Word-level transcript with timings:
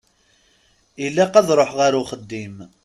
Ilaq 1.05 1.33
ad 1.39 1.49
ṛuḥeɣ 1.59 1.79
ar 1.87 1.93
uxeddim. 2.01 2.55